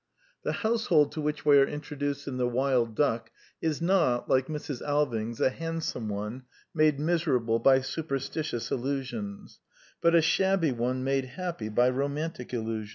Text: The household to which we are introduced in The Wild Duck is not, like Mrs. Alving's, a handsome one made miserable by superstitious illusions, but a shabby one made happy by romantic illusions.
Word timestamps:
The 0.41 0.53
household 0.65 1.11
to 1.11 1.21
which 1.21 1.45
we 1.45 1.59
are 1.59 1.67
introduced 1.67 2.27
in 2.27 2.37
The 2.37 2.47
Wild 2.47 2.95
Duck 2.95 3.29
is 3.61 3.83
not, 3.83 4.27
like 4.27 4.47
Mrs. 4.47 4.81
Alving's, 4.81 5.39
a 5.39 5.51
handsome 5.51 6.09
one 6.09 6.41
made 6.73 6.99
miserable 6.99 7.59
by 7.59 7.81
superstitious 7.81 8.71
illusions, 8.71 9.59
but 10.01 10.15
a 10.15 10.21
shabby 10.23 10.71
one 10.71 11.03
made 11.03 11.25
happy 11.25 11.69
by 11.69 11.87
romantic 11.91 12.51
illusions. 12.51 12.89